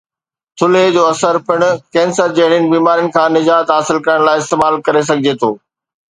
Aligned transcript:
ٿلهي 0.59 0.85
جو 0.95 1.01
اثر 1.13 1.35
پڻ 1.49 1.65
ڪينسر 1.97 2.31
جهڙين 2.37 2.65
بيمارين 2.71 3.09
کان 3.17 3.29
نجات 3.39 3.67
حاصل 3.75 3.99
ڪرڻ 4.07 4.25
لاءِ 4.29 4.41
استعمال 4.45 4.79
ڪري 4.89 5.03
سگهجي 5.11 5.35
ٿو 5.45 5.51